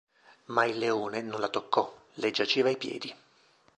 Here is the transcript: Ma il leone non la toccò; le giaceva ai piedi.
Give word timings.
Ma 0.45 0.65
il 0.65 0.79
leone 0.79 1.21
non 1.21 1.39
la 1.39 1.47
toccò; 1.49 1.95
le 2.13 2.31
giaceva 2.31 2.69
ai 2.69 2.77
piedi. 2.77 3.15